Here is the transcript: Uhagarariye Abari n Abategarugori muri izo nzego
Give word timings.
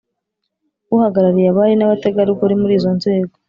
Uhagarariye 0.95 1.49
Abari 1.51 1.73
n 1.77 1.83
Abategarugori 1.87 2.53
muri 2.61 2.73
izo 2.79 2.91
nzego 2.97 3.33